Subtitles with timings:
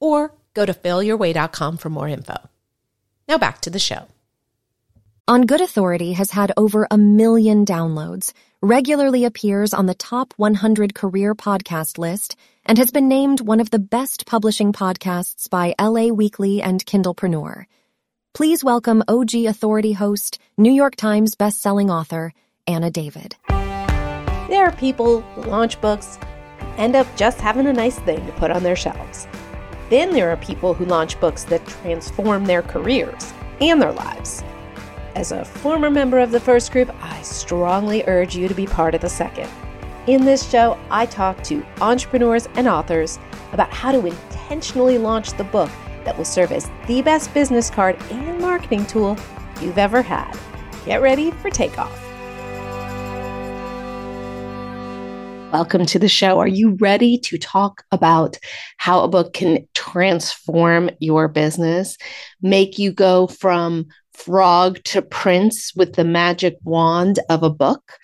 [0.00, 2.36] or go to failyourway.com for more info.
[3.28, 4.06] Now back to the show.
[5.28, 8.32] On Good Authority has had over a million downloads,
[8.62, 13.68] regularly appears on the top 100 career podcast list, and has been named one of
[13.68, 17.66] the best publishing podcasts by LA Weekly and Kindlepreneur.
[18.32, 22.32] Please welcome OG Authority host, New York Times bestselling author,
[22.66, 23.36] Anna David.
[23.48, 26.18] There are people who launch books
[26.78, 29.26] end up just having a nice thing to put on their shelves.
[29.90, 34.44] Then there are people who launch books that transform their careers and their lives.
[35.14, 38.94] As a former member of the first group, I strongly urge you to be part
[38.94, 39.48] of the second.
[40.06, 43.18] In this show, I talk to entrepreneurs and authors
[43.52, 45.70] about how to intentionally launch the book
[46.04, 49.16] that will serve as the best business card and marketing tool
[49.60, 50.38] you've ever had.
[50.84, 52.07] Get ready for takeoff.
[55.52, 56.38] Welcome to the show.
[56.40, 58.36] Are you ready to talk about
[58.76, 61.96] how a book can transform your business,
[62.42, 67.94] make you go from frog to prince with the magic wand of a book?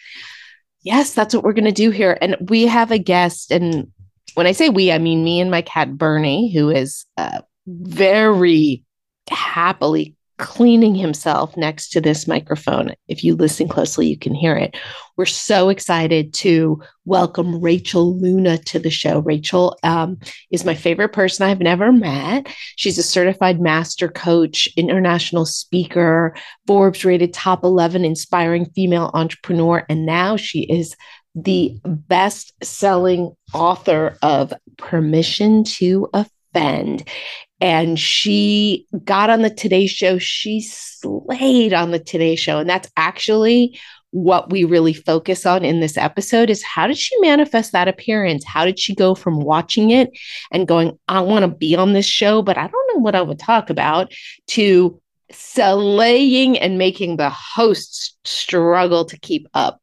[0.85, 2.17] Yes, that's what we're going to do here.
[2.23, 3.51] And we have a guest.
[3.51, 3.93] And
[4.33, 8.85] when I say we, I mean me and my cat, Bernie, who is uh, very
[9.29, 12.95] happily cleaning himself next to this microphone.
[13.09, 14.77] If you listen closely, you can hear it.
[15.17, 19.21] We're so excited to welcome Rachel Luna to the show.
[19.21, 20.19] Rachel um,
[20.51, 22.49] is my favorite person I've never met.
[22.77, 26.35] She's a certified master coach, international speaker,
[26.67, 30.97] Forbes rated top 11 inspiring female entrepreneur, and now she is
[31.35, 36.09] the best selling author of Permission to
[36.55, 40.19] and she got on the Today Show.
[40.19, 42.59] She slayed on the Today Show.
[42.59, 43.79] And that's actually
[44.11, 48.45] what we really focus on in this episode is how did she manifest that appearance?
[48.45, 50.11] How did she go from watching it
[50.53, 53.23] and going, I want to be on this show, but I don't know what I
[53.23, 54.13] would talk about
[54.49, 55.01] to
[55.33, 59.81] slaying and making the hosts struggle to keep up.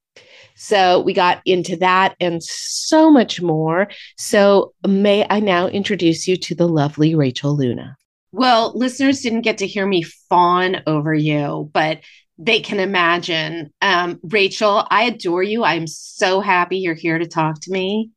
[0.63, 3.87] So we got into that and so much more.
[4.19, 7.97] So may I now introduce you to the lovely Rachel Luna.
[8.31, 12.01] Well, listeners didn't get to hear me fawn over you, but
[12.37, 13.73] they can imagine.
[13.81, 15.63] Um, Rachel, I adore you.
[15.63, 18.11] I'm so happy you're here to talk to me.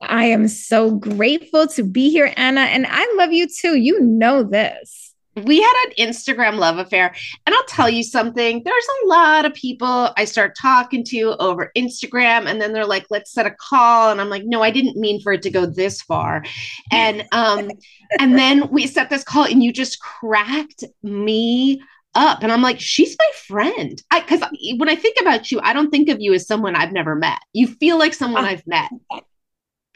[0.00, 2.62] I am so grateful to be here, Anna.
[2.62, 3.76] And I love you too.
[3.76, 5.14] You know this
[5.44, 7.14] we had an Instagram love affair.
[7.46, 11.70] And I'll tell you something, there's a lot of people I start talking to over
[11.76, 14.10] Instagram, and then they're like, let's set a call.
[14.10, 16.44] And I'm like, no, I didn't mean for it to go this far.
[16.90, 17.70] And um,
[18.18, 21.80] and then we set this call, and you just cracked me
[22.14, 22.42] up.
[22.42, 24.02] And I'm like, she's my friend.
[24.10, 24.42] I because
[24.76, 27.38] when I think about you, I don't think of you as someone I've never met.
[27.52, 28.90] You feel like someone I've met.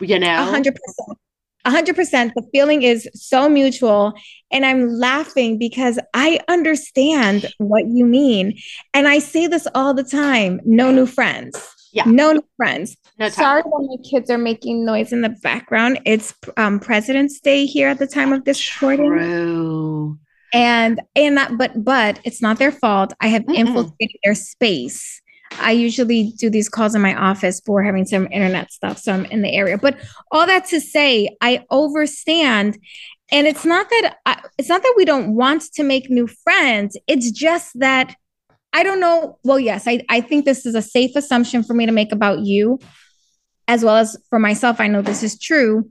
[0.00, 0.44] You know?
[0.44, 1.18] hundred percent.
[1.66, 4.12] 100% the feeling is so mutual.
[4.50, 8.58] And i'm laughing because i understand what you mean.
[8.92, 11.56] And i say this all the time no new friends.
[11.92, 12.04] Yeah.
[12.06, 12.96] No new friends.
[13.18, 16.00] No sorry when my kids are making noise in the background.
[16.04, 19.10] It's um, president's day here at the time of this recording.
[19.10, 20.18] True.
[20.52, 23.12] and and that but but it's not their fault.
[23.20, 23.56] I have Mm-mm.
[23.56, 25.20] infiltrated their space
[25.60, 28.98] I usually do these calls in my office for having some internet stuff.
[28.98, 29.78] So I'm in the area.
[29.78, 29.98] But
[30.30, 32.78] all that to say, I overstand.
[33.30, 36.96] And it's not that I, it's not that we don't want to make new friends.
[37.06, 38.14] It's just that
[38.72, 39.38] I don't know.
[39.44, 42.40] Well, yes, I, I think this is a safe assumption for me to make about
[42.40, 42.80] you,
[43.68, 44.80] as well as for myself.
[44.80, 45.88] I know this is true.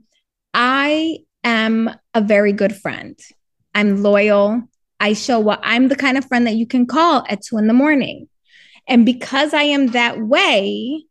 [0.52, 3.18] I am a very good friend.
[3.74, 4.62] I'm loyal.
[5.00, 7.66] I show what I'm the kind of friend that you can call at two in
[7.66, 8.28] the morning.
[8.86, 11.04] And because I am that way,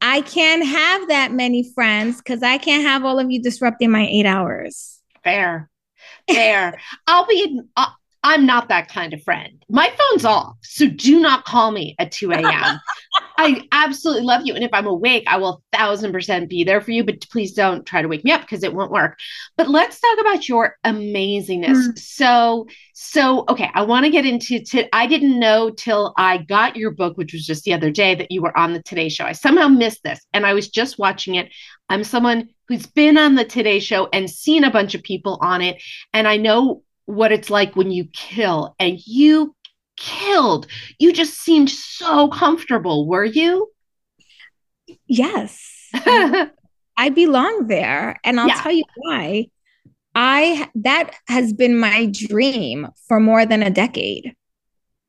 [0.00, 4.06] I can't have that many friends because I can't have all of you disrupting my
[4.06, 5.00] eight hours.
[5.22, 5.70] Fair.
[6.28, 6.80] Fair.
[7.06, 7.86] I'll be, uh,
[8.24, 9.64] I'm not that kind of friend.
[9.68, 10.56] My phone's off.
[10.62, 12.80] So do not call me at 2 a.m.
[13.36, 14.54] I absolutely love you.
[14.54, 17.04] And if I'm awake, I will thousand percent be there for you.
[17.04, 19.18] But please don't try to wake me up because it won't work.
[19.56, 21.88] But let's talk about your amazingness.
[21.88, 21.98] Mm.
[21.98, 24.62] So, so okay, I want to get into.
[24.94, 28.30] I didn't know till I got your book, which was just the other day, that
[28.30, 29.24] you were on the Today Show.
[29.24, 31.52] I somehow missed this, and I was just watching it.
[31.88, 35.62] I'm someone who's been on the Today Show and seen a bunch of people on
[35.62, 35.82] it,
[36.12, 39.54] and I know what it's like when you kill, and you
[39.96, 40.66] killed.
[40.98, 43.70] You just seemed so comfortable, were you?
[45.06, 45.88] Yes.
[45.94, 48.18] I belong there.
[48.24, 48.62] And I'll yeah.
[48.62, 49.46] tell you why.
[50.14, 54.34] I that has been my dream for more than a decade.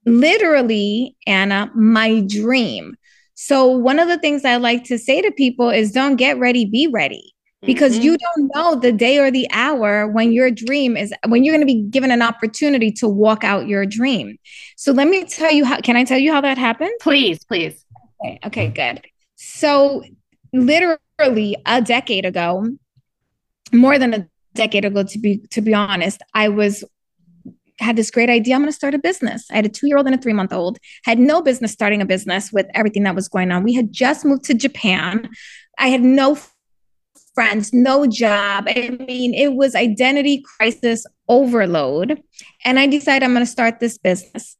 [0.05, 2.95] Literally, Anna, my dream.
[3.35, 6.65] So one of the things I like to say to people is don't get ready,
[6.65, 7.32] be ready
[7.65, 8.03] because mm-hmm.
[8.03, 11.67] you don't know the day or the hour when your dream is when you're going
[11.67, 14.37] to be given an opportunity to walk out your dream.
[14.77, 16.93] So let me tell you how can i tell you how that happened?
[16.99, 17.85] Please please.
[18.23, 19.05] Okay, okay good.
[19.35, 20.03] So
[20.53, 22.67] literally a decade ago
[23.71, 26.83] more than a decade ago to be to be honest i was
[27.79, 29.45] had this great idea i'm going to start a business.
[29.51, 32.01] I had a two year old and a three month old had no business starting
[32.01, 33.63] a business with everything that was going on.
[33.63, 35.29] We had just moved to japan.
[35.79, 36.37] I had no
[37.33, 38.65] friends, no job.
[38.67, 42.21] I mean, it was identity crisis overload.
[42.65, 44.57] And I decided I'm going to start this business.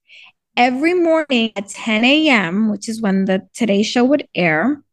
[0.56, 4.84] Every morning at 10 a.m., which is when the Today Show would air,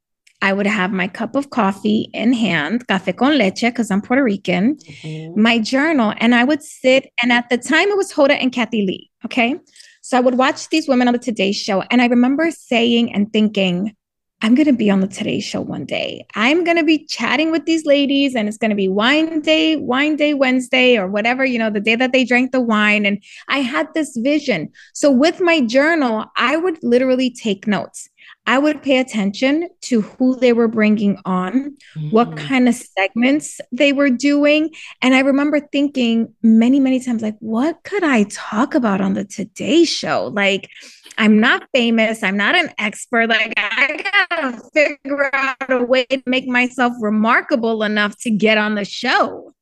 [0.42, 4.24] I would have my cup of coffee in hand, café con leche, because I'm Puerto
[4.24, 5.40] Rican, mm-hmm.
[5.40, 7.12] my journal, and I would sit.
[7.22, 9.10] And at the time, it was Hoda and Kathie Lee.
[9.26, 9.56] Okay.
[10.02, 11.82] So I would watch these women on the Today Show.
[11.90, 13.94] And I remember saying and thinking,
[14.42, 16.26] I'm going to be on the Today Show one day.
[16.34, 19.76] I'm going to be chatting with these ladies, and it's going to be wine day,
[19.76, 23.06] wine day Wednesday, or whatever, you know, the day that they drank the wine.
[23.06, 24.70] And I had this vision.
[24.92, 28.09] So with my journal, I would literally take notes.
[28.46, 32.10] I would pay attention to who they were bringing on, mm-hmm.
[32.10, 34.70] what kind of segments they were doing.
[35.02, 39.24] And I remember thinking many, many times, like, what could I talk about on the
[39.24, 40.32] Today Show?
[40.34, 40.68] Like,
[41.16, 42.22] I'm not famous.
[42.22, 43.28] I'm not an expert.
[43.28, 48.74] Like, I gotta figure out a way to make myself remarkable enough to get on
[48.74, 49.54] the show.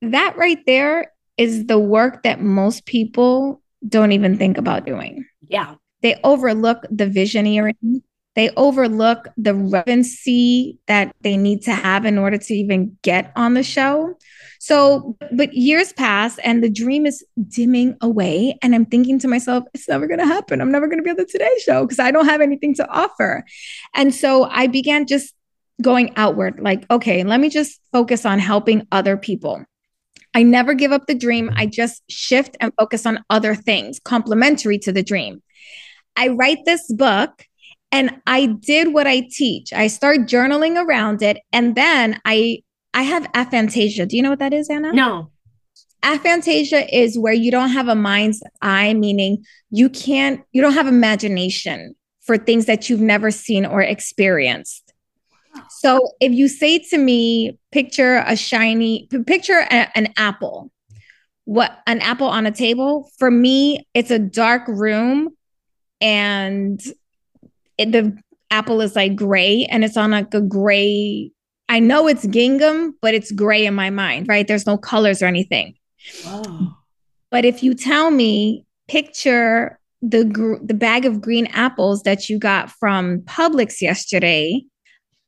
[0.00, 5.26] That right there is the work that most people don't even think about doing.
[5.48, 5.74] Yeah.
[6.04, 8.02] They overlook the visioneering.
[8.36, 13.54] They overlook the relevancy that they need to have in order to even get on
[13.54, 14.18] the show.
[14.58, 18.58] So, but years pass and the dream is dimming away.
[18.60, 20.60] And I'm thinking to myself, it's never going to happen.
[20.60, 22.86] I'm never going to be on the Today Show because I don't have anything to
[22.86, 23.42] offer.
[23.94, 25.32] And so I began just
[25.80, 29.64] going outward like, okay, let me just focus on helping other people.
[30.34, 31.50] I never give up the dream.
[31.56, 35.40] I just shift and focus on other things complementary to the dream.
[36.16, 37.46] I write this book
[37.92, 39.72] and I did what I teach.
[39.72, 42.62] I start journaling around it and then I
[42.94, 44.08] I have aphantasia.
[44.08, 44.92] Do you know what that is, Anna?
[44.92, 45.30] No.
[46.04, 50.86] Aphantasia is where you don't have a mind's eye, meaning you can't, you don't have
[50.86, 54.92] imagination for things that you've never seen or experienced.
[55.70, 60.70] So if you say to me, picture a shiny, picture a, an apple,
[61.44, 65.30] what an apple on a table, for me, it's a dark room
[66.00, 66.80] and
[67.78, 68.16] it, the
[68.50, 71.30] apple is like gray and it's on like a gray.
[71.68, 74.46] I know it's gingham, but it's gray in my mind, right?
[74.46, 75.74] There's no colors or anything.
[76.24, 76.76] Wow.
[77.30, 82.38] But if you tell me, picture the gr- the bag of green apples that you
[82.38, 84.62] got from Publix yesterday,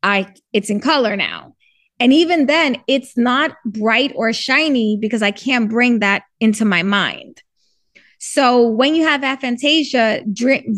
[0.02, 1.54] I it's in color now.
[1.98, 6.82] And even then, it's not bright or shiny because I can't bring that into my
[6.82, 7.42] mind.
[8.18, 10.24] So when you have aphantasia,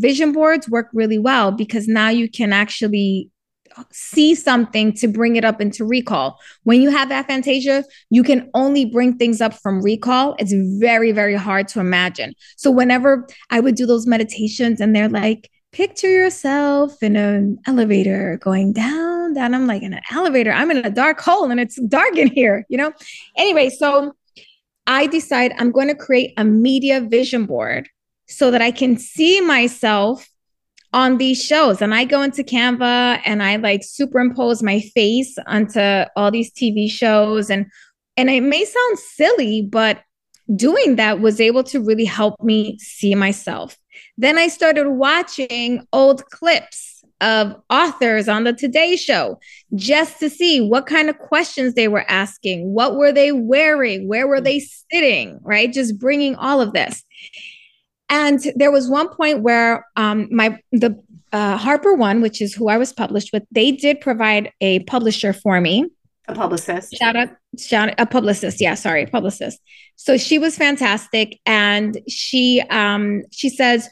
[0.01, 3.31] vision boards work really well because now you can actually
[3.77, 6.39] uh, see something to bring it up into recall.
[6.65, 10.35] When you have aphantasia, you can only bring things up from recall.
[10.39, 12.35] It's very, very hard to imagine.
[12.57, 18.39] So whenever I would do those meditations and they're like, picture yourself in an elevator
[18.43, 19.55] going down, down.
[19.55, 22.65] I'm like, in an elevator, I'm in a dark hole and it's dark in here,
[22.69, 22.93] you know?
[23.37, 24.15] Anyway, so
[24.89, 27.89] I decide I'm going to create a media vision board
[28.27, 30.29] so that I can see myself
[30.95, 31.83] on these shows.
[31.83, 35.81] And I go into Canva and I like superimpose my face onto
[36.17, 37.51] all these TV shows.
[37.51, 37.67] And
[38.17, 40.03] and it may sound silly, but
[40.57, 43.77] doing that was able to really help me see myself.
[44.17, 46.88] Then I started watching old clips
[47.21, 49.39] of authors on the Today Show
[49.75, 54.27] just to see what kind of questions they were asking, what were they wearing, where
[54.27, 55.73] were they sitting, right?
[55.73, 57.05] Just bringing all of this.
[58.09, 60.99] And there was one point where um, my the
[61.33, 65.61] uh, HarperOne, which is who I was published with, they did provide a publisher for
[65.61, 65.87] me.
[66.27, 66.95] A publicist.
[66.97, 68.61] Shout out, shout a publicist.
[68.61, 69.61] Yeah, sorry, publicist.
[69.97, 73.89] So she was fantastic, and she um she says,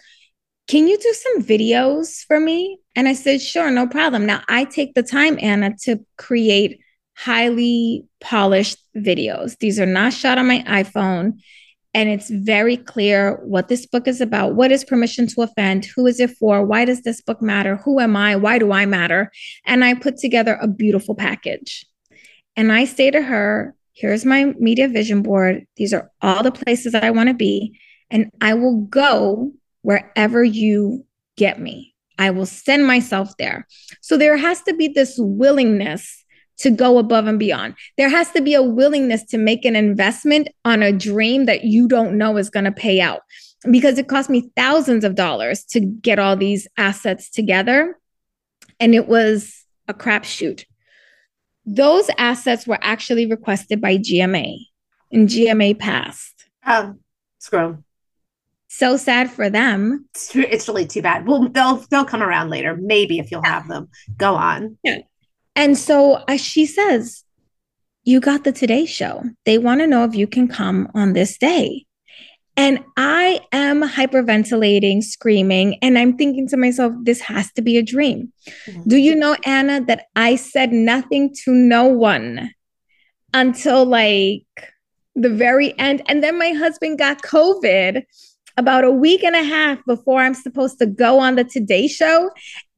[0.66, 4.64] "Can you do some videos for me?" And I said, "Sure, no problem." Now I
[4.64, 6.80] take the time, Anna, to create
[7.16, 9.58] highly polished videos.
[9.58, 11.38] These are not shot on my iPhone
[11.96, 14.54] and it's very clear what this book is about.
[14.54, 15.86] What is permission to offend?
[15.86, 16.62] Who is it for?
[16.62, 17.76] Why does this book matter?
[17.76, 18.36] Who am I?
[18.36, 19.32] Why do I matter?
[19.64, 21.86] And I put together a beautiful package.
[22.54, 25.66] And I say to her, here's my media vision board.
[25.76, 27.80] These are all the places I want to be.
[28.10, 29.52] And I will go
[29.86, 31.94] wherever you get me.
[32.18, 33.68] I will send myself there.
[34.00, 36.24] So there has to be this willingness
[36.58, 37.76] to go above and beyond.
[37.96, 41.86] There has to be a willingness to make an investment on a dream that you
[41.86, 43.20] don't know is going to pay out
[43.70, 47.96] because it cost me thousands of dollars to get all these assets together.
[48.80, 50.64] And it was a crapshoot.
[51.64, 54.56] Those assets were actually requested by GMA,
[55.12, 56.44] and GMA passed.
[56.64, 56.98] Ah, oh,
[57.38, 57.84] screw.
[58.78, 60.06] So sad for them.
[60.14, 61.26] It's, it's really too bad.
[61.26, 63.88] Well, they'll they'll come around later, maybe if you'll have them.
[64.18, 64.76] Go on.
[64.82, 64.98] Yeah.
[65.54, 67.24] And so uh, she says,
[68.04, 69.22] You got the Today Show.
[69.46, 71.86] They want to know if you can come on this day.
[72.58, 77.82] And I am hyperventilating, screaming, and I'm thinking to myself, this has to be a
[77.82, 78.30] dream.
[78.66, 78.82] Mm-hmm.
[78.88, 82.50] Do you know, Anna, that I said nothing to no one
[83.32, 84.44] until like
[85.14, 86.02] the very end?
[86.08, 88.02] And then my husband got COVID
[88.56, 92.30] about a week and a half before I'm supposed to go on the Today Show.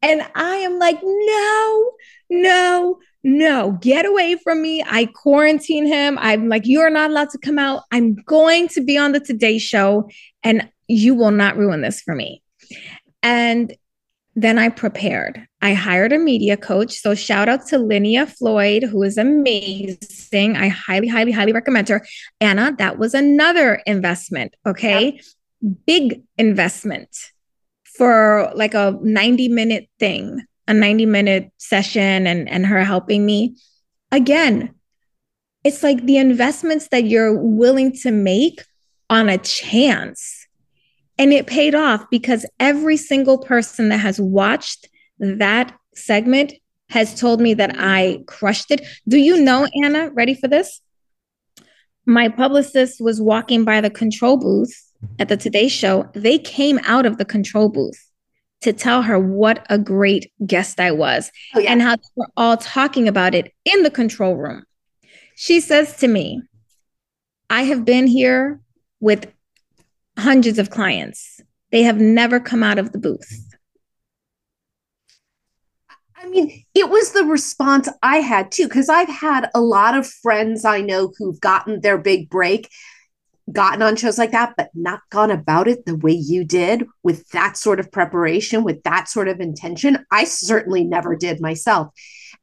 [0.03, 1.93] And I am like, no,
[2.31, 4.83] no, no, get away from me.
[4.87, 6.19] I quarantine him.
[6.21, 7.83] I'm like, you are not allowed to come out.
[7.91, 10.09] I'm going to be on the Today Show
[10.43, 12.43] and you will not ruin this for me.
[13.23, 13.75] And
[14.35, 15.45] then I prepared.
[15.61, 17.01] I hired a media coach.
[17.01, 20.57] So shout out to Linnea Floyd, who is amazing.
[20.57, 22.07] I highly, highly, highly recommend her.
[22.41, 24.55] Anna, that was another investment.
[24.65, 25.21] Okay.
[25.87, 27.09] Big investment
[27.97, 33.57] for like a 90 minute thing a 90 minute session and, and her helping me.
[34.12, 34.75] Again,
[35.65, 38.62] it's like the investments that you're willing to make
[39.11, 40.47] on a chance.
[41.19, 44.88] And it paid off because every single person that has watched
[45.19, 46.53] that segment
[46.91, 48.87] has told me that I crushed it.
[49.09, 50.81] Do you know, Anna, ready for this?
[52.07, 54.88] My publicist was walking by the control booth
[55.19, 56.09] at the Today Show.
[56.14, 58.05] They came out of the control booth
[58.61, 61.73] to tell her what a great guest I was oh, yeah.
[61.73, 64.64] and how they were all talking about it in the control room.
[65.37, 66.43] She says to me,
[67.49, 68.61] I have been here
[69.00, 69.33] with
[70.19, 71.40] hundreds of clients.
[71.71, 73.45] They have never come out of the booth.
[76.17, 80.07] I mean, it was the response I had too, because I've had a lot of
[80.07, 82.69] friends I know who've gotten their big break
[83.52, 87.28] gotten on shows like that, but not gone about it the way you did with
[87.31, 90.05] that sort of preparation, with that sort of intention.
[90.11, 91.93] I certainly never did myself.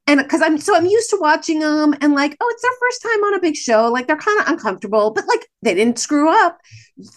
[0.08, 3.02] And because I'm so I'm used to watching them and like, oh, it's their first
[3.02, 3.92] time on a big show.
[3.92, 6.60] Like they're kind of uncomfortable, but like they didn't screw up.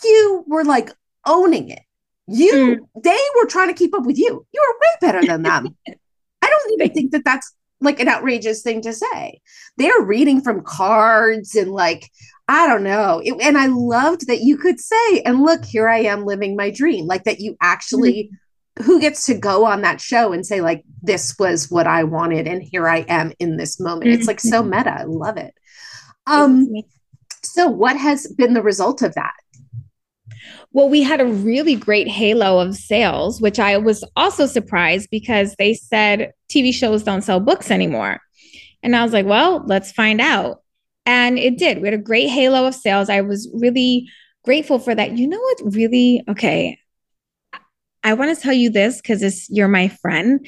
[0.02, 0.90] You were like
[1.26, 1.83] owning it.
[2.26, 3.02] You, mm.
[3.02, 4.47] they were trying to keep up with you.
[4.52, 5.76] You were way better than them.
[6.42, 9.40] I don't even think that that's like an outrageous thing to say.
[9.76, 12.11] They're reading from cards and like
[12.49, 13.20] I don't know.
[13.23, 16.70] It, and I loved that you could say, and look, here I am living my
[16.70, 17.06] dream.
[17.06, 18.30] Like that you actually,
[18.78, 18.85] mm-hmm.
[18.85, 22.49] who gets to go on that show and say, like, this was what I wanted,
[22.49, 24.12] and here I am in this moment.
[24.12, 24.70] It's like so mm-hmm.
[24.70, 25.00] meta.
[25.00, 25.52] I love it.
[26.26, 26.68] Um,
[27.42, 29.35] so what has been the result of that?
[30.78, 35.56] Well, we had a really great halo of sales, which I was also surprised because
[35.58, 38.20] they said TV shows don't sell books anymore.
[38.85, 40.62] And I was like, well, let's find out.
[41.04, 41.78] And it did.
[41.78, 43.11] We had a great halo of sales.
[43.11, 44.08] I was really
[44.44, 45.18] grateful for that.
[45.18, 46.78] You know what really okay.
[48.04, 50.47] I want to tell you this because you're my friend.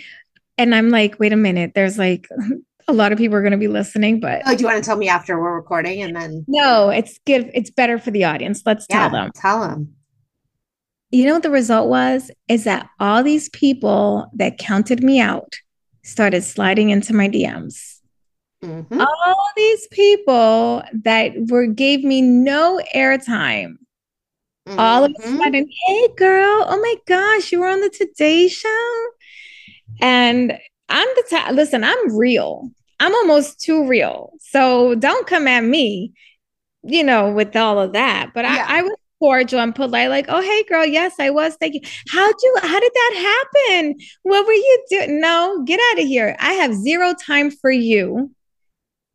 [0.57, 2.29] And I'm like, wait a minute, there's like
[2.87, 4.87] a lot of people are going to be listening, but oh, do you want to
[4.87, 7.51] tell me after we're recording and then no, it's good.
[7.53, 8.63] It's better for the audience.
[8.65, 9.33] Let's yeah, tell them.
[9.35, 9.97] Tell them.
[11.11, 12.31] You know what the result was?
[12.49, 15.57] Is that all these people that counted me out
[16.03, 17.99] started sliding into my DMs.
[18.63, 19.01] Mm-hmm.
[19.01, 23.77] All these people that were gave me no airtime.
[24.69, 24.79] Mm-hmm.
[24.79, 25.39] All of a mm-hmm.
[25.39, 29.07] sudden, hey girl, oh my gosh, you were on the Today Show.
[30.01, 32.71] And I'm the t- listen, I'm real.
[32.99, 34.33] I'm almost too real.
[34.41, 36.13] So don't come at me,
[36.83, 38.33] you know, with all of that.
[38.35, 38.67] But yeah.
[38.69, 41.55] I, I was cordial and polite, like, oh, hey, girl, yes, I was.
[41.61, 41.81] Thank you.
[42.11, 43.97] How'd you, how did that happen?
[44.25, 45.21] What were you doing?
[45.21, 46.35] No, get out of here.
[46.41, 48.33] I have zero time for you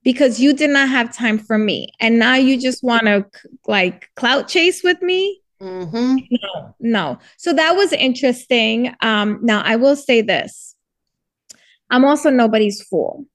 [0.03, 1.91] because you did not have time for me.
[1.99, 3.25] And now you just want to
[3.67, 5.41] like clout chase with me.
[5.61, 6.17] Mm-hmm.
[6.29, 7.19] No, no.
[7.37, 8.93] So that was interesting.
[9.01, 10.75] Um, now I will say this.
[11.89, 13.25] I'm also nobody's fool.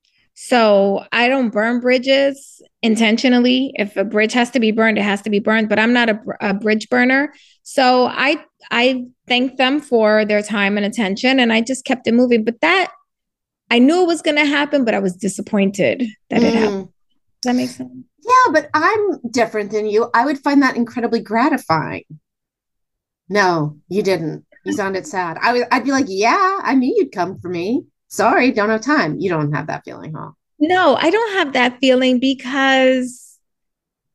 [0.43, 3.73] So I don't burn bridges intentionally.
[3.75, 5.69] If a bridge has to be burned, it has to be burned.
[5.69, 7.35] But I'm not a, a bridge burner.
[7.63, 12.15] So I I thank them for their time and attention, and I just kept it
[12.15, 12.43] moving.
[12.43, 12.91] But that
[13.71, 16.45] I knew it was going to happen, but I was disappointed that mm.
[16.45, 16.89] it happened.
[17.43, 17.91] Does that make sense?
[18.25, 20.09] Yeah, but I'm different than you.
[20.15, 22.05] I would find that incredibly gratifying.
[23.29, 24.47] No, you didn't.
[24.65, 25.37] You sounded sad.
[25.39, 27.85] I would I'd be like, "Yeah, I knew you'd come for me.
[28.11, 30.31] Sorry, don't have time." You don't have that feeling, huh?
[30.59, 33.39] No, I don't have that feeling because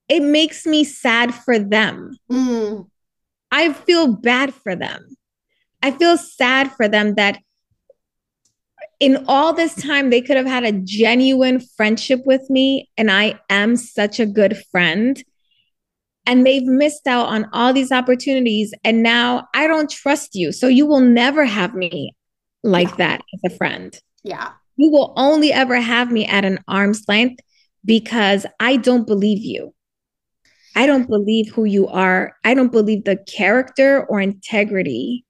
[0.07, 2.17] it makes me sad for them.
[2.31, 2.87] Mm.
[3.51, 5.15] I feel bad for them.
[5.81, 7.39] I feel sad for them that
[8.99, 13.39] in all this time, they could have had a genuine friendship with me, and I
[13.49, 15.21] am such a good friend.
[16.25, 18.73] And they've missed out on all these opportunities.
[18.83, 20.51] And now I don't trust you.
[20.51, 22.15] So you will never have me
[22.65, 22.95] like yeah.
[22.97, 23.97] that as a friend.
[24.23, 24.51] Yeah.
[24.75, 27.39] You will only ever have me at an arm's length
[27.83, 29.73] because I don't believe you.
[30.75, 32.35] I don't believe who you are.
[32.43, 35.23] I don't believe the character or integrity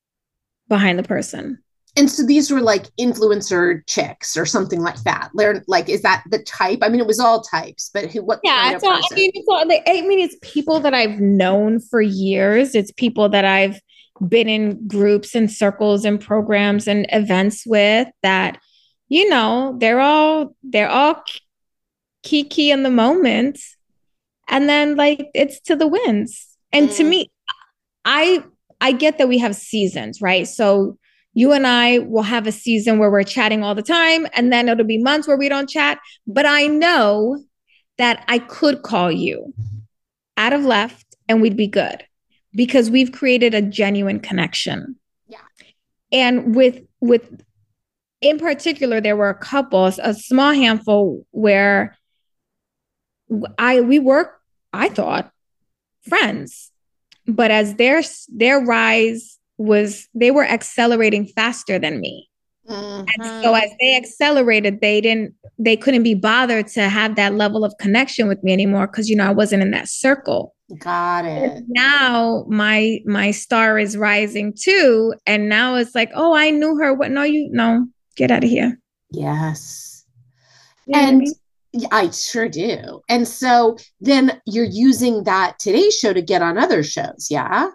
[0.68, 1.60] behind the person
[1.98, 5.30] and so these were like influencer chicks or something like that.
[5.34, 6.80] They're like, is that the type?
[6.82, 8.42] I mean, it was all types, but who, what?
[8.44, 12.02] Yeah, it's all, I mean, it's all, I mean, it's people that I've known for
[12.02, 12.76] years.
[12.76, 13.80] It's people that I've
[14.28, 18.60] been in groups and circles and programs and events with that,
[19.08, 21.24] you know, they're all they're all
[22.24, 23.60] kiki in the moment,
[24.48, 26.58] and then like it's to the winds.
[26.72, 26.98] And mm.
[26.98, 27.32] to me,
[28.04, 28.44] I
[28.82, 30.48] I get that we have seasons, right?
[30.48, 30.98] So
[31.34, 34.70] you and I will have a season where we're chatting all the time, and then
[34.70, 36.00] it'll be months where we don't chat.
[36.26, 37.44] But I know
[37.98, 39.54] that I could call you
[40.38, 42.04] out of left and we'd be good
[42.56, 44.96] because we've created a genuine connection.
[45.28, 45.40] Yeah.
[46.12, 47.42] And with, with,
[48.22, 51.98] in particular, there were a couple, a small handful where
[53.58, 54.32] I, we were,
[54.72, 55.32] I thought,
[56.08, 56.72] friends.
[57.28, 62.30] But as their, their rise was they were accelerating faster than me.
[62.70, 63.06] Mm-hmm.
[63.22, 67.64] And so as they accelerated, they didn't they couldn't be bothered to have that level
[67.64, 70.56] of connection with me anymore because you know I wasn't in that circle.
[70.80, 71.52] Got it.
[71.52, 75.14] And now my my star is rising too.
[75.28, 76.94] And now it's like, oh, I knew her.
[76.94, 78.80] What no, you no, get out of here.
[79.12, 80.06] Yes.
[80.88, 81.34] You and I, mean?
[81.92, 83.02] I sure do.
[83.10, 87.70] And so then you're using that Today Show to get on other shows, yeah?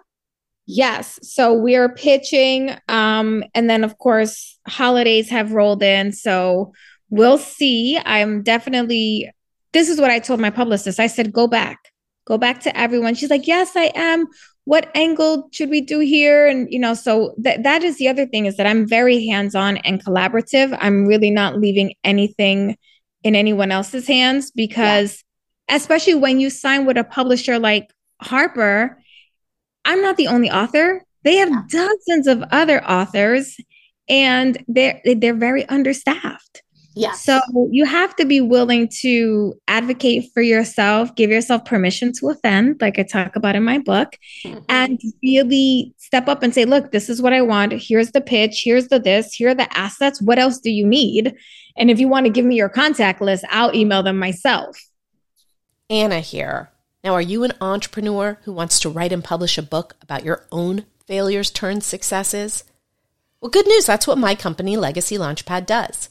[0.67, 1.19] Yes.
[1.23, 2.75] So we're pitching.
[2.87, 6.13] Um, and then, of course, holidays have rolled in.
[6.13, 6.73] So
[7.09, 7.99] we'll see.
[8.05, 9.31] I'm definitely,
[9.73, 10.99] this is what I told my publicist.
[10.99, 11.77] I said, go back,
[12.25, 13.15] go back to everyone.
[13.15, 14.27] She's like, yes, I am.
[14.65, 16.47] What angle should we do here?
[16.47, 19.55] And, you know, so that that is the other thing is that I'm very hands
[19.55, 20.77] on and collaborative.
[20.79, 22.77] I'm really not leaving anything
[23.23, 25.23] in anyone else's hands because,
[25.67, 25.77] yeah.
[25.77, 29.00] especially when you sign with a publisher like Harper,
[29.85, 31.03] I'm not the only author.
[31.23, 31.63] They have yeah.
[31.69, 33.57] dozens of other authors
[34.09, 36.63] and they're they're very understaffed.
[36.93, 37.13] Yeah.
[37.13, 37.39] So
[37.71, 42.99] you have to be willing to advocate for yourself, give yourself permission to offend, like
[42.99, 44.59] I talk about in my book, mm-hmm.
[44.67, 47.71] and really step up and say, look, this is what I want.
[47.71, 48.61] Here's the pitch.
[48.65, 49.33] Here's the this.
[49.33, 50.21] Here are the assets.
[50.21, 51.33] What else do you need?
[51.77, 54.77] And if you want to give me your contact list, I'll email them myself.
[55.89, 56.70] Anna here.
[57.03, 60.45] Now, are you an entrepreneur who wants to write and publish a book about your
[60.51, 62.63] own failures turned successes?
[63.39, 63.87] Well, good news.
[63.87, 66.09] That's what my company, Legacy Launchpad, does.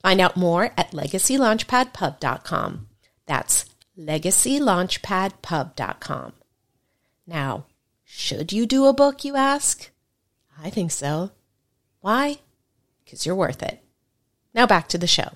[0.00, 2.86] Find out more at legacylaunchpadpub.com.
[3.26, 3.66] That's
[3.98, 6.32] legacylaunchpadpub.com.
[7.26, 7.66] Now,
[8.04, 9.90] should you do a book, you ask?
[10.58, 11.30] I think so.
[12.00, 12.38] Why?
[13.04, 13.84] Because you're worth it.
[14.54, 15.32] Now back to the show.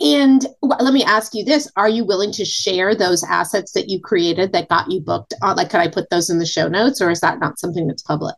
[0.00, 4.00] And let me ask you this Are you willing to share those assets that you
[4.00, 5.34] created that got you booked?
[5.42, 7.86] Uh, like, could I put those in the show notes or is that not something
[7.86, 8.36] that's public?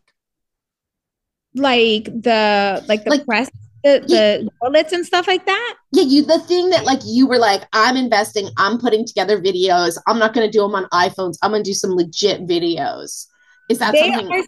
[1.54, 3.50] Like the like the like, press
[3.82, 7.38] the, the bullets and stuff like that yeah you the thing that like you were
[7.38, 11.36] like i'm investing i'm putting together videos i'm not going to do them on iphones
[11.42, 13.26] i'm going to do some legit videos
[13.68, 14.44] is that they something are,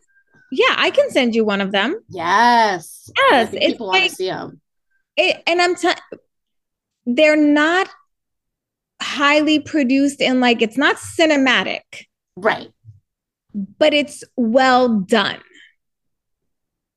[0.51, 4.17] yeah i can send you one of them yes yes it's people like, want to
[4.17, 4.61] see them
[5.17, 5.89] it, and i'm t-
[7.07, 7.89] they're not
[9.01, 11.81] highly produced and like it's not cinematic.
[12.37, 12.71] Right.
[13.55, 15.41] but it's well done.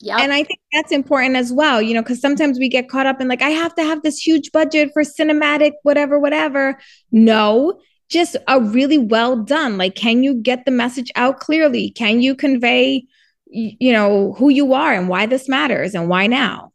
[0.01, 0.17] Yeah.
[0.19, 3.21] And I think that's important as well, you know, because sometimes we get caught up
[3.21, 6.77] in like, I have to have this huge budget for cinematic, whatever, whatever.
[7.11, 9.77] No, just a really well done.
[9.77, 11.89] Like, can you get the message out clearly?
[11.91, 13.05] Can you convey,
[13.47, 16.71] you know, who you are and why this matters and why now?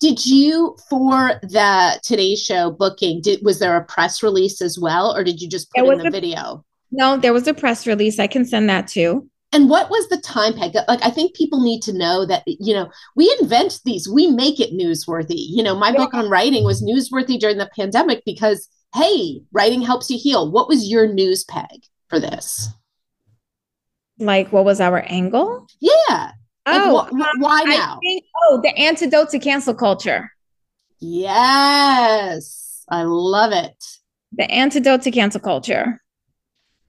[0.00, 3.22] Did you for the Today Show booking?
[3.22, 6.08] Did was there a press release as well, or did you just put in the
[6.08, 6.64] a, video?
[6.90, 8.18] No, there was a press release.
[8.18, 9.28] I can send that too.
[9.52, 10.74] And what was the time peg?
[10.88, 14.60] Like, I think people need to know that, you know, we invent these, we make
[14.60, 15.46] it newsworthy.
[15.48, 15.96] You know, my yeah.
[15.96, 20.50] book on writing was newsworthy during the pandemic because, hey, writing helps you heal.
[20.50, 22.68] What was your news peg for this?
[24.18, 25.66] Like, what was our angle?
[25.80, 26.32] Yeah.
[26.66, 27.98] Oh, like, wh- why now?
[28.02, 30.32] Think, oh, the antidote to cancel culture.
[30.98, 32.84] Yes.
[32.88, 33.84] I love it.
[34.32, 36.02] The antidote to cancel culture.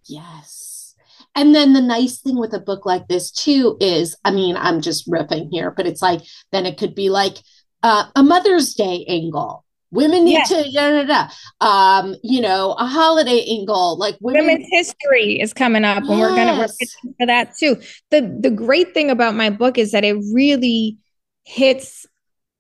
[0.05, 0.95] Yes.
[1.35, 4.81] And then the nice thing with a book like this too is, I mean, I'm
[4.81, 7.37] just ripping here, but it's like then it could be like
[7.83, 9.63] uh, a Mother's Day angle.
[9.91, 11.65] Women need to, da, da, da.
[11.65, 16.36] Um, you know, a holiday angle, like women- women's history is coming up, and we're
[16.36, 16.71] gonna work
[17.17, 17.78] for that too.
[18.12, 20.97] The the great thing about my book is that it really
[21.45, 22.06] hits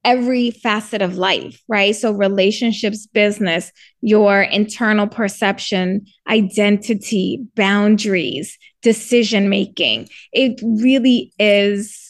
[0.05, 1.93] every facet of life, right?
[1.93, 10.07] So, relationships, business, your internal perception, identity, boundaries, decision making.
[10.31, 12.06] It really is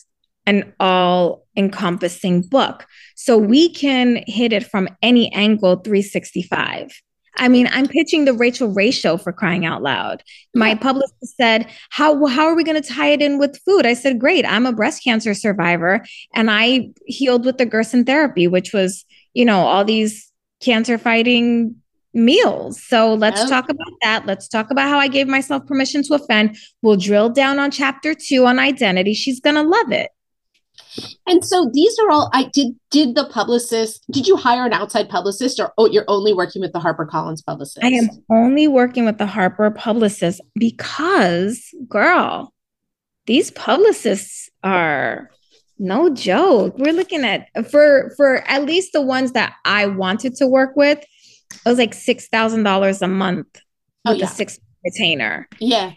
[0.47, 2.87] an all encompassing book.
[3.15, 6.91] So, we can hit it from any angle 365.
[7.39, 10.23] I mean, I'm pitching the Rachael Ray show for crying out loud.
[10.55, 13.93] My publicist said, "How how are we going to tie it in with food?" I
[13.93, 14.45] said, "Great.
[14.45, 19.45] I'm a breast cancer survivor, and I healed with the Gerson therapy, which was, you
[19.45, 20.31] know, all these
[20.61, 21.75] cancer fighting
[22.13, 22.81] meals.
[22.81, 24.25] So let's talk about that.
[24.25, 26.57] Let's talk about how I gave myself permission to offend.
[26.81, 29.13] We'll drill down on chapter two on identity.
[29.13, 30.09] She's going to love it.
[31.25, 35.09] And so these are all I did did the publicist did you hire an outside
[35.09, 37.83] publicist or oh you're only working with the HarperCollins publicist?
[37.83, 42.53] I am only working with the Harper publicist because girl,
[43.25, 45.29] these publicists are
[45.79, 46.75] no joke.
[46.77, 50.99] We're looking at for for at least the ones that I wanted to work with,
[50.99, 53.47] it was like six thousand dollars a month
[54.05, 54.25] oh, with yeah.
[54.25, 55.47] a six retainer.
[55.59, 55.93] Yeah.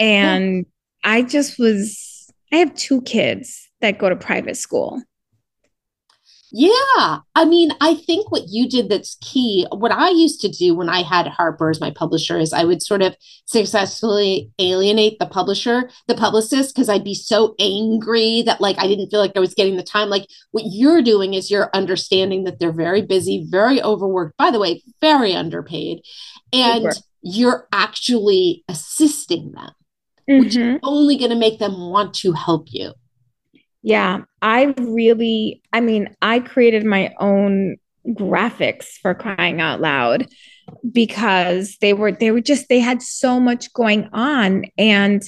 [0.00, 1.10] And yeah.
[1.10, 5.02] I just was I have two kids that go to private school.
[6.56, 7.18] Yeah.
[7.34, 10.88] I mean, I think what you did that's key, what I used to do when
[10.88, 13.16] I had Harper as my publisher is I would sort of
[13.46, 19.10] successfully alienate the publisher, the publicist, because I'd be so angry that like I didn't
[19.10, 20.08] feel like I was getting the time.
[20.08, 24.60] Like what you're doing is you're understanding that they're very busy, very overworked, by the
[24.60, 26.02] way, very underpaid.
[26.52, 27.06] And Super.
[27.22, 29.72] you're actually assisting them,
[30.30, 30.38] mm-hmm.
[30.38, 32.92] which is only going to make them want to help you.
[33.86, 37.76] Yeah, I really, I mean, I created my own
[38.08, 40.26] graphics for crying out loud
[40.90, 44.64] because they were they were just they had so much going on.
[44.78, 45.22] And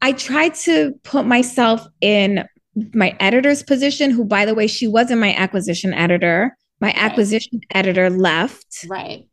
[0.00, 2.42] I tried to put myself in
[2.94, 6.56] my editor's position who by the way she wasn't my acquisition editor.
[6.80, 6.96] My right.
[6.98, 8.86] acquisition editor left.
[8.88, 9.28] Right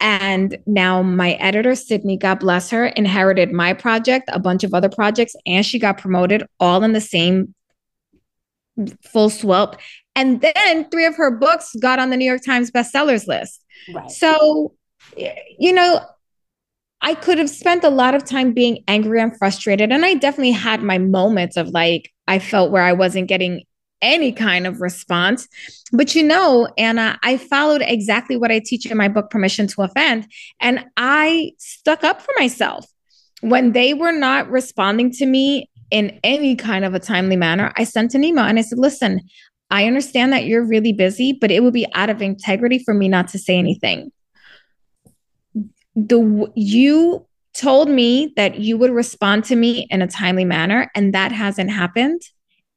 [0.00, 4.88] and now my editor, Sydney, God bless her, inherited my project, a bunch of other
[4.88, 7.54] projects, and she got promoted all in the same
[9.02, 9.76] full swoop.
[10.14, 13.64] And then three of her books got on the New York Times bestsellers list.
[13.92, 14.10] Right.
[14.10, 14.74] So,
[15.16, 16.00] you know,
[17.00, 19.92] I could have spent a lot of time being angry and frustrated.
[19.92, 23.62] And I definitely had my moments of like, I felt where I wasn't getting
[24.02, 25.48] any kind of response.
[25.92, 29.82] But you know, Anna, I followed exactly what I teach in my book, Permission to
[29.82, 30.26] Offend,
[30.60, 32.86] and I stuck up for myself.
[33.40, 37.84] When they were not responding to me in any kind of a timely manner, I
[37.84, 39.20] sent an email and I said, listen,
[39.70, 43.08] I understand that you're really busy, but it would be out of integrity for me
[43.08, 44.10] not to say anything.
[45.94, 51.14] The you told me that you would respond to me in a timely manner, and
[51.14, 52.22] that hasn't happened.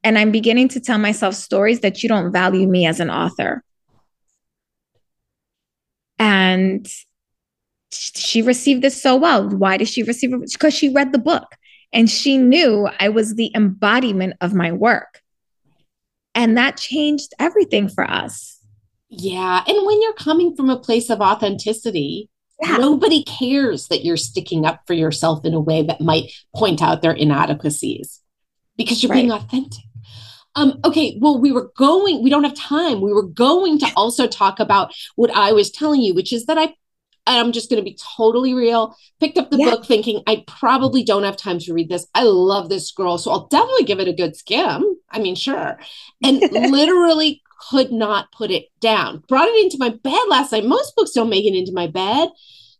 [0.03, 3.63] And I'm beginning to tell myself stories that you don't value me as an author.
[6.17, 6.87] And
[7.91, 9.47] she received this so well.
[9.49, 10.51] Why did she receive it?
[10.51, 11.55] Because she read the book
[11.93, 15.21] and she knew I was the embodiment of my work.
[16.33, 18.59] And that changed everything for us.
[19.09, 19.63] Yeah.
[19.67, 22.29] And when you're coming from a place of authenticity,
[22.61, 22.77] yeah.
[22.77, 27.01] nobody cares that you're sticking up for yourself in a way that might point out
[27.01, 28.21] their inadequacies
[28.77, 29.17] because you're right.
[29.17, 29.83] being authentic.
[30.55, 33.01] Um, okay, well, we were going, we don't have time.
[33.01, 36.57] We were going to also talk about what I was telling you, which is that
[36.57, 36.73] I
[37.27, 38.95] I'm just going to be totally real.
[39.19, 39.69] Picked up the yeah.
[39.69, 42.07] book thinking I probably don't have time to read this.
[42.15, 44.97] I love this girl, so I'll definitely give it a good skim.
[45.09, 45.79] I mean, sure.
[46.23, 49.23] And literally could not put it down.
[49.27, 50.65] Brought it into my bed last night.
[50.65, 52.29] Most books don't make it into my bed.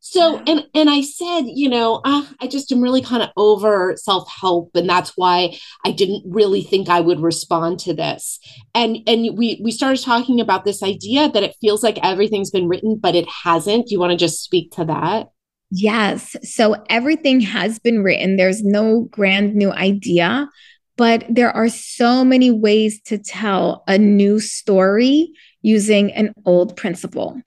[0.04, 3.96] So and and I said, you know, uh, I just am really kind of over
[3.96, 8.40] self help, and that's why I didn't really think I would respond to this.
[8.74, 12.68] And and we we started talking about this idea that it feels like everything's been
[12.68, 13.88] written, but it hasn't.
[13.88, 15.30] Do you want to just speak to that?
[15.70, 16.36] Yes.
[16.44, 18.38] So everything has been written.
[18.38, 20.50] There's no grand new idea,
[20.98, 27.40] but there are so many ways to tell a new story using an old principle.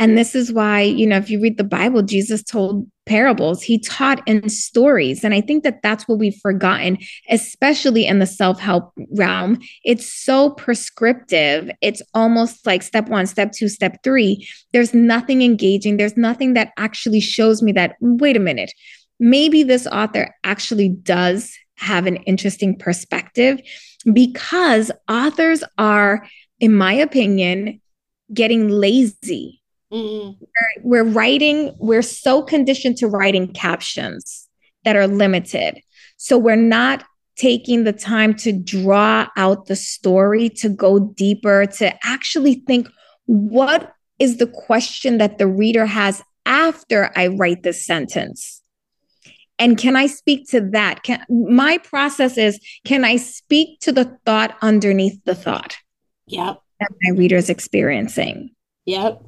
[0.00, 3.78] And this is why, you know, if you read the Bible, Jesus told parables, he
[3.78, 5.22] taught in stories.
[5.22, 6.96] And I think that that's what we've forgotten,
[7.28, 9.58] especially in the self help realm.
[9.84, 11.70] It's so prescriptive.
[11.82, 14.48] It's almost like step one, step two, step three.
[14.72, 15.98] There's nothing engaging.
[15.98, 18.72] There's nothing that actually shows me that, wait a minute,
[19.18, 23.60] maybe this author actually does have an interesting perspective
[24.14, 26.26] because authors are,
[26.58, 27.82] in my opinion,
[28.32, 29.59] getting lazy
[29.92, 30.36] Mm.
[30.40, 34.48] We're, we're writing, we're so conditioned to writing captions
[34.84, 35.80] that are limited.
[36.16, 37.04] So we're not
[37.36, 42.88] taking the time to draw out the story, to go deeper, to actually think
[43.26, 48.62] what is the question that the reader has after I write this sentence?
[49.58, 51.02] And can I speak to that?
[51.02, 55.76] Can, my process is can I speak to the thought underneath the thought?
[56.26, 56.62] Yep.
[56.80, 58.50] That my reader's experiencing.
[58.86, 59.22] Yep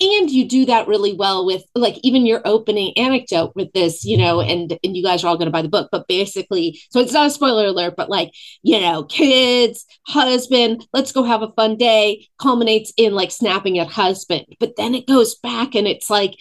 [0.00, 4.16] and you do that really well with like even your opening anecdote with this you
[4.16, 7.00] know and and you guys are all going to buy the book but basically so
[7.00, 8.30] it's not a spoiler alert but like
[8.62, 13.88] you know kids husband let's go have a fun day culminates in like snapping at
[13.88, 14.46] husband.
[14.58, 16.34] But then it goes back and it's like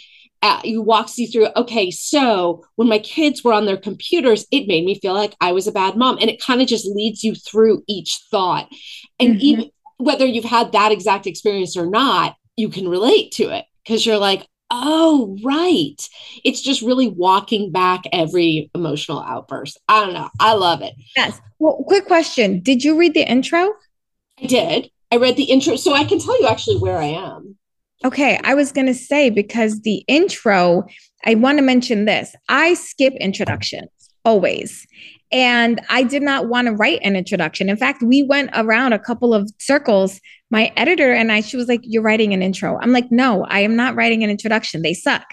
[0.43, 4.67] uh, you walks you through okay so when my kids were on their computers it
[4.67, 6.17] made me feel like i was a bad mom.
[6.19, 8.67] And it kind of just leads you through each thought.
[9.19, 9.41] And mm-hmm.
[9.41, 14.05] even whether you've had that exact experience or not you can relate to it because
[14.05, 15.97] you're like, oh, right.
[16.45, 19.79] It's just really walking back every emotional outburst.
[19.87, 20.29] I don't know.
[20.39, 20.93] I love it.
[21.15, 21.41] Yes.
[21.59, 23.73] Well, quick question Did you read the intro?
[24.41, 24.89] I did.
[25.11, 25.75] I read the intro.
[25.75, 27.57] So I can tell you actually where I am.
[28.05, 28.39] Okay.
[28.43, 30.85] I was going to say because the intro,
[31.25, 32.33] I want to mention this.
[32.49, 33.89] I skip introductions
[34.25, 34.87] always.
[35.31, 37.69] And I did not want to write an introduction.
[37.69, 40.19] In fact, we went around a couple of circles.
[40.51, 42.77] My editor and I, she was like, You're writing an intro.
[42.79, 44.81] I'm like, No, I am not writing an introduction.
[44.81, 45.25] They suck.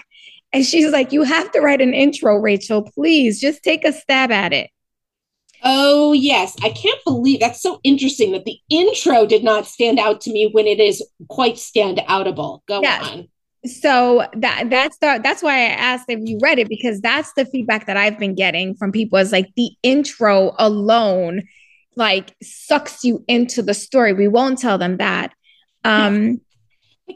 [0.51, 2.89] And she's like, You have to write an intro, Rachel.
[2.93, 4.71] Please just take a stab at it.
[5.61, 6.55] Oh, yes.
[6.63, 10.49] I can't believe that's so interesting that the intro did not stand out to me
[10.51, 12.61] when it is quite stand outable.
[12.65, 13.07] Go yes.
[13.09, 13.27] on
[13.65, 17.45] so that that's the that's why I asked if you read it because that's the
[17.45, 21.43] feedback that I've been getting from people is like the intro alone
[21.95, 24.13] like sucks you into the story.
[24.13, 25.33] We won't tell them that.
[25.83, 26.41] Um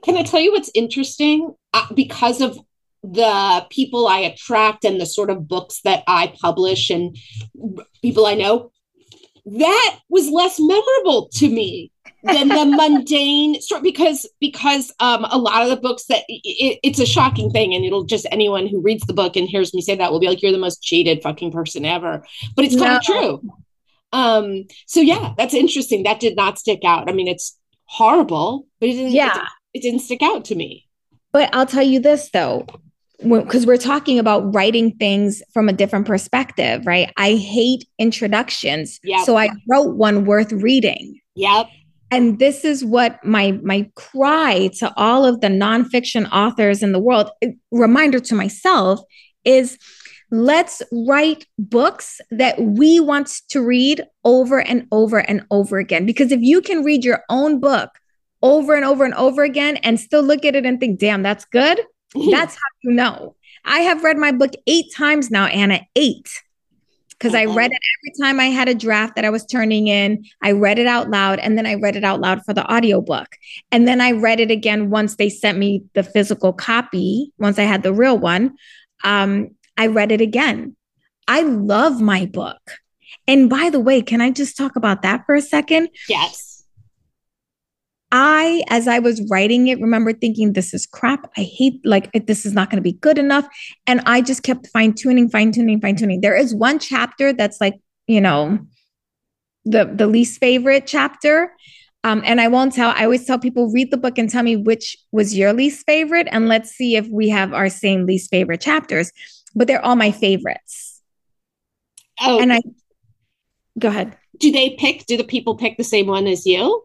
[0.04, 1.54] can I tell you what's interesting?
[1.74, 2.58] Uh, because of
[3.04, 7.16] the people I attract and the sort of books that I publish and
[8.02, 8.72] people I know,
[9.46, 11.92] that was less memorable to me
[12.24, 17.00] than the mundane story because because um a lot of the books that it, it's
[17.00, 19.96] a shocking thing and it'll just anyone who reads the book and hears me say
[19.96, 23.04] that will be like you're the most cheated fucking person ever but it's kind of
[23.04, 23.42] true
[24.14, 28.90] um so yeah that's interesting that did not stick out i mean it's horrible but
[28.90, 29.36] it didn't yeah
[29.74, 30.88] it, it didn't stick out to me
[31.32, 32.66] but i'll tell you this though
[33.22, 37.10] because we're talking about writing things from a different perspective, right?
[37.16, 39.00] I hate introductions.
[39.02, 39.26] Yep.
[39.26, 41.22] So I wrote one worth reading.
[41.36, 41.68] Yep
[42.14, 47.00] and this is what my my cry to all of the nonfiction authors in the
[47.00, 47.32] world
[47.72, 49.02] reminder to myself
[49.44, 49.80] is
[50.34, 56.32] let's write books that we want to read over and over and over again because
[56.32, 57.92] if you can read your own book
[58.42, 61.46] over and over and over again and still look at it and think damn that's
[61.46, 61.80] good
[62.32, 66.28] that's how you know i have read my book eight times now anna eight
[67.10, 70.26] because I read it every time I had a draft that I was turning in.
[70.42, 73.28] I read it out loud and then I read it out loud for the audiobook.
[73.72, 77.64] And then I read it again once they sent me the physical copy, once I
[77.64, 78.58] had the real one.
[79.06, 80.76] Um, I read it again.
[81.28, 82.60] I love my book.
[83.28, 85.90] And by the way, can I just talk about that for a second?
[86.10, 86.64] Yes.
[88.12, 91.32] I, as I was writing it, remember thinking, this is crap.
[91.36, 93.48] I hate, like, this is not going to be good enough.
[93.88, 96.22] And I just kept fine tuning, fine tuning, fine tuning.
[96.22, 97.74] There is one chapter that's like,
[98.06, 98.60] you know,
[99.66, 101.54] the, the least favorite chapter.
[102.04, 104.58] Um, and I won't tell, I always tell people read the book and tell me
[104.58, 106.28] which was your least favorite.
[106.32, 109.12] And let's see if we have our same least favorite chapters.
[109.56, 111.02] But they're all my favorites.
[112.22, 112.62] Oh, And I
[113.80, 114.18] go ahead.
[114.38, 115.06] do they pick?
[115.06, 116.84] Do the people pick the same one as you?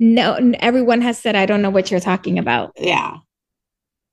[0.00, 2.72] No, everyone has said, I don't know what you're talking about.
[2.76, 3.18] Yeah.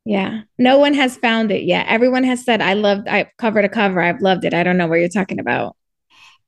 [0.05, 0.41] Yeah.
[0.57, 1.87] No one has found it yet.
[1.87, 4.01] Everyone has said, I loved, I cover to cover.
[4.01, 4.53] I've loved it.
[4.53, 5.75] I don't know what you're talking about.